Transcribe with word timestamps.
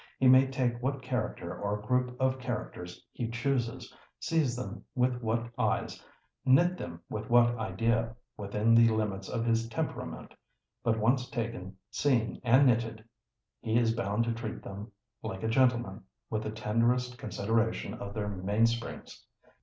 He 0.17 0.27
may 0.27 0.47
take 0.47 0.81
what 0.81 1.03
character 1.03 1.55
or 1.55 1.79
group 1.79 2.17
of 2.19 2.39
characters 2.39 3.05
he 3.13 3.27
chooses, 3.29 3.93
see 4.19 4.41
them 4.41 4.83
with 4.95 5.21
what 5.21 5.51
eyes, 5.59 6.03
knit 6.43 6.75
them 6.75 7.01
with 7.07 7.29
what 7.29 7.55
idea, 7.59 8.15
within 8.35 8.73
the 8.73 8.87
limits 8.87 9.29
of 9.29 9.45
his 9.45 9.69
temperament; 9.69 10.33
but 10.83 10.97
once 10.97 11.29
taken, 11.29 11.77
seen, 11.91 12.41
and 12.43 12.65
knitted, 12.65 13.03
he 13.59 13.77
is 13.77 13.93
bound 13.93 14.23
to 14.23 14.33
treat 14.33 14.63
them 14.63 14.91
like 15.21 15.43
a 15.43 15.47
gentleman, 15.47 16.01
with 16.31 16.41
the 16.41 16.49
tenderest 16.51 17.19
consideration 17.19 17.93
of 17.93 18.15
their 18.15 18.27
mainsprings. 18.27 19.25